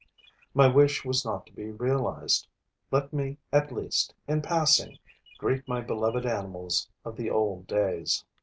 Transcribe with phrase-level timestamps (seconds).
[0.55, 2.47] My wish was not to be realized.
[2.89, 4.97] Let me, at least, in passing,
[5.37, 8.25] greet my beloved animals of the old days.